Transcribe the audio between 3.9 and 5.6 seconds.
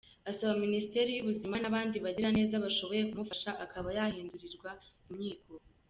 yahindurirwa imyiko.